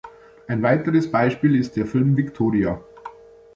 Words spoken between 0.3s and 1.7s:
Ein weiteres Beispiel